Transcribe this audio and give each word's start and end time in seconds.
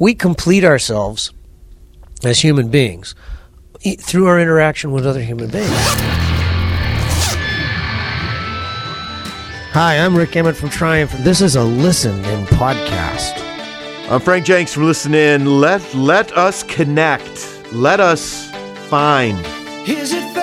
we 0.00 0.14
complete 0.14 0.64
ourselves 0.64 1.30
as 2.24 2.40
human 2.40 2.70
beings 2.70 3.14
through 4.00 4.26
our 4.26 4.40
interaction 4.40 4.90
with 4.92 5.06
other 5.06 5.22
human 5.22 5.48
beings. 5.50 5.70
Hi, 9.72 9.98
I'm 9.98 10.16
Rik 10.16 10.34
Emmett 10.34 10.56
from 10.56 10.70
Triumph, 10.70 11.12
this 11.18 11.40
is 11.40 11.54
a 11.54 11.62
Listen 11.62 12.24
In 12.24 12.46
podcast. 12.46 13.34
I'm 14.10 14.20
Frank 14.20 14.44
Jenks 14.44 14.72
from 14.74 14.86
Listen 14.86 15.14
In. 15.14 15.60
Let 15.60 15.94
let 15.94 16.36
us 16.36 16.64
connect. 16.64 17.62
Let 17.72 18.00
us 18.00 18.50
find. 18.88 19.38
Is 19.88 20.12
it 20.12 20.34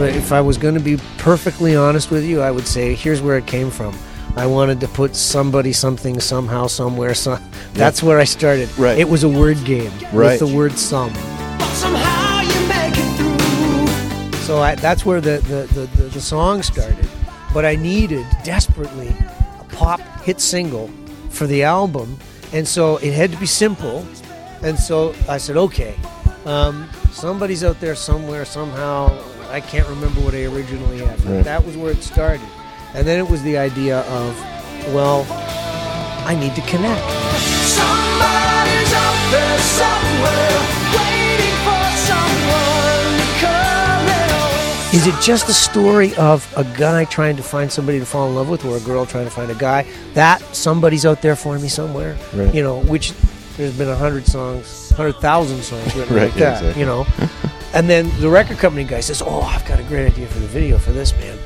If 0.00 0.32
I 0.32 0.40
was 0.40 0.58
going 0.58 0.74
to 0.74 0.80
be 0.80 0.96
perfectly 1.16 1.74
honest 1.74 2.10
with 2.10 2.24
you, 2.24 2.40
I 2.40 2.50
would 2.50 2.66
say 2.66 2.94
here's 2.94 3.20
where 3.22 3.36
it 3.38 3.46
came 3.46 3.70
from. 3.70 3.96
I 4.36 4.46
wanted 4.46 4.78
to 4.80 4.88
put 4.88 5.16
somebody, 5.16 5.72
something, 5.72 6.20
somehow, 6.20 6.66
somewhere. 6.66 7.14
So 7.14 7.38
that's 7.72 8.02
where 8.02 8.18
I 8.18 8.24
started. 8.24 8.68
Right. 8.78 8.98
It 8.98 9.08
was 9.08 9.24
a 9.24 9.28
word 9.28 9.64
game 9.64 9.90
Right. 10.12 10.38
with 10.40 10.50
the 10.50 10.54
word 10.56 10.72
some. 10.78 11.12
But 11.12 11.72
somehow 11.74 12.40
you 12.42 12.68
make 12.68 12.92
it 12.94 13.16
through. 13.16 14.38
So 14.42 14.58
I, 14.60 14.74
that's 14.76 15.04
where 15.04 15.20
the, 15.20 15.38
the, 15.38 15.66
the, 15.74 15.86
the, 15.96 16.02
the 16.10 16.20
song 16.20 16.62
started. 16.62 17.08
But 17.52 17.64
I 17.64 17.74
needed 17.74 18.26
desperately 18.44 19.08
a 19.58 19.64
pop 19.70 20.00
hit 20.22 20.40
single 20.40 20.90
for 21.30 21.46
the 21.46 21.64
album. 21.64 22.18
And 22.52 22.68
so 22.68 22.98
it 22.98 23.12
had 23.14 23.32
to 23.32 23.38
be 23.38 23.46
simple. 23.46 24.06
And 24.62 24.78
so 24.78 25.14
I 25.28 25.38
said, 25.38 25.56
okay, 25.56 25.96
um, 26.44 26.88
somebody's 27.22 27.64
out 27.64 27.80
there 27.80 27.94
somewhere, 27.94 28.44
somehow. 28.44 29.18
I 29.50 29.60
can't 29.60 29.88
remember 29.88 30.20
what 30.20 30.34
I 30.34 30.44
originally 30.44 30.98
had. 30.98 31.16
But 31.24 31.32
Right. 31.32 31.44
that 31.44 31.64
was 31.66 31.76
where 31.76 31.90
it 31.90 32.02
started. 32.02 32.46
And 32.94 33.06
then 33.06 33.18
it 33.18 33.28
was 33.28 33.42
the 33.42 33.58
idea 33.58 34.00
of, 34.00 34.36
well, 34.94 35.26
I 36.24 36.34
need 36.38 36.54
to 36.54 36.60
connect. 36.62 37.02
Somebody's 37.80 38.92
out 38.94 39.20
there 39.34 39.58
somewhere 39.58 40.58
waiting 40.94 41.56
for 41.66 41.84
someone 42.10 43.10
to 43.18 43.26
come 43.40 44.08
in. 44.92 44.96
Is 44.98 45.06
it 45.06 45.20
just 45.22 45.48
a 45.48 45.54
story 45.54 46.14
of 46.16 46.46
a 46.56 46.64
guy 46.78 47.04
trying 47.04 47.36
to 47.36 47.42
find 47.42 47.70
somebody 47.70 47.98
to 47.98 48.06
fall 48.06 48.28
in 48.28 48.34
love 48.34 48.48
with, 48.48 48.64
or 48.64 48.76
a 48.76 48.80
girl 48.80 49.04
trying 49.06 49.24
to 49.24 49.30
find 49.30 49.50
a 49.50 49.54
guy? 49.54 49.86
That 50.14 50.40
somebody's 50.54 51.04
out 51.04 51.20
there 51.22 51.36
for 51.36 51.58
me 51.58 51.68
somewhere. 51.68 52.16
Right. 52.34 52.54
You 52.54 52.62
know, 52.62 52.78
which 52.80 53.12
there's 53.58 53.76
been 53.76 53.88
a 53.90 53.96
hundred 53.96 54.24
songs, 54.26 54.90
hundred 54.96 55.16
thousand 55.16 55.62
songs 55.62 55.94
written 55.94 56.16
Right, 56.16 56.30
like 56.30 56.36
yeah, 56.36 56.60
that. 56.60 56.76
exactly. 56.76 56.80
You 56.80 56.86
know, 56.86 57.06
and 57.74 57.90
then 57.90 58.10
the 58.20 58.28
record 58.30 58.56
company 58.58 58.84
guy 58.84 59.00
says, 59.00 59.20
"Oh, 59.20 59.42
I've 59.42 59.66
got 59.66 59.78
a 59.78 59.82
great 59.82 60.06
idea 60.06 60.26
for 60.26 60.38
the 60.38 60.46
video 60.46 60.78
for 60.78 60.92
this 60.92 61.12
man. 61.18 61.36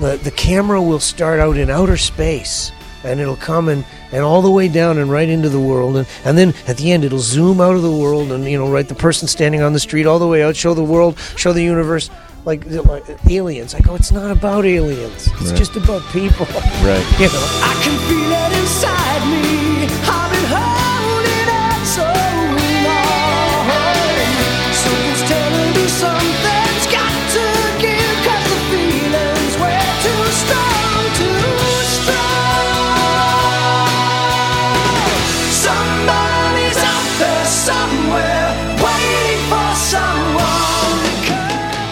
The 0.00 0.16
the 0.16 0.30
camera 0.30 0.80
will 0.80 1.00
start 1.00 1.38
out 1.40 1.56
in 1.58 1.68
outer 1.68 1.96
space." 1.98 2.72
And 3.04 3.20
it'll 3.20 3.36
come 3.36 3.68
and, 3.68 3.84
and 4.10 4.24
all 4.24 4.42
the 4.42 4.50
way 4.50 4.66
down 4.66 4.98
and 4.98 5.08
right 5.08 5.28
into 5.28 5.48
the 5.48 5.60
world, 5.60 5.96
and, 5.98 6.06
and 6.24 6.36
then 6.36 6.52
at 6.66 6.78
the 6.78 6.90
end 6.90 7.04
it'll 7.04 7.20
zoom 7.20 7.60
out 7.60 7.76
of 7.76 7.82
the 7.82 7.92
world, 7.92 8.32
and 8.32 8.44
you 8.44 8.58
know, 8.58 8.68
right 8.68 8.88
the 8.88 8.94
person 8.96 9.28
standing 9.28 9.62
on 9.62 9.72
the 9.72 9.78
street 9.78 10.04
all 10.04 10.18
the 10.18 10.26
way 10.26 10.42
out, 10.42 10.56
show 10.56 10.74
the 10.74 10.82
world, 10.82 11.16
show 11.36 11.52
the 11.52 11.62
universe, 11.62 12.10
like, 12.44 12.66
like 12.66 13.04
aliens. 13.30 13.72
I 13.76 13.78
go, 13.80 13.94
it's 13.94 14.10
not 14.10 14.32
about 14.32 14.66
aliens. 14.66 15.28
It's 15.28 15.50
Right. 15.50 15.56
just 15.56 15.76
about 15.76 16.02
people. 16.12 16.46
Right. 16.82 17.06
You 17.20 17.28
know. 17.28 17.46
I 17.62 17.80
can 17.84 17.96
feel 18.08 18.32
it 18.32 18.58
inside 18.60 19.22
me. 19.30 19.77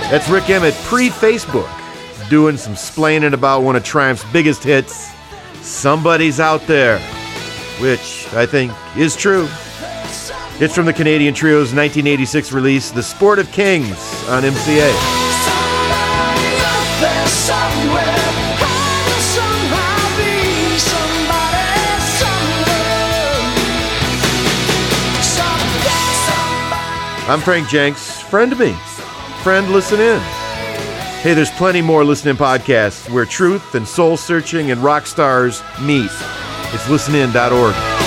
That's 0.09 0.29
Rik 0.29 0.49
Emmett 0.51 0.75
pre 0.85 1.09
Facebook 1.09 1.69
doing 2.31 2.57
some 2.57 2.75
splaining 2.75 3.33
about 3.33 3.63
one 3.63 3.75
of 3.75 3.83
Triumph's 3.83 4.25
biggest 4.33 4.63
hits, 4.63 5.11
Somebody's 5.63 6.39
Out 6.39 6.65
There, 6.69 7.01
which 7.81 8.29
I 8.33 8.47
think 8.47 8.73
is 8.97 9.17
true. 9.17 9.49
It's 10.59 10.75
from 10.77 10.87
the 10.87 10.93
Canadian 10.93 11.35
Trio's 11.35 11.75
1986 11.75 12.53
release, 12.53 12.93
The 12.93 13.03
Sport 13.03 13.41
of 13.41 13.51
Kings 13.51 13.99
on 14.29 14.45
MCA. 14.45 14.93
Somebody's 15.43 16.63
out 16.63 17.01
there 17.01 17.27
somewhere. 17.27 18.05
I 18.63 19.03
will 19.05 19.21
somehow 19.21 20.07
be 20.17 20.79
somebody 20.79 21.99
somewhere. 22.15 23.11
Somebody, 25.35 25.99
somebody. 26.25 27.27
I'm 27.29 27.41
Frank 27.41 27.69
Jenks. 27.69 28.23
Friend 28.23 28.57
me. 28.57 28.77
Friend, 29.47 29.71
listen 29.71 30.01
in. 30.01 30.19
Hey, 31.23 31.33
there's 31.33 31.53
plenty 31.53 31.81
more 31.81 32.03
listening 32.03 32.35
podcasts 32.35 33.09
where 33.09 33.25
truth 33.25 33.77
and 33.77 33.87
soul 33.87 34.17
searching 34.17 34.73
and 34.73 34.83
rock 34.83 35.07
stars 35.07 35.63
meet. 35.81 36.11
It's 36.73 36.89
listenin.org. 36.89 38.06